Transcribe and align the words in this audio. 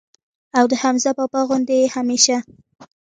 او 0.57 0.65
د 0.71 0.73
حمزه 0.81 1.11
بابا 1.17 1.41
غوندي 1.47 1.75
ئې 1.81 1.87
هميشه 1.95 2.37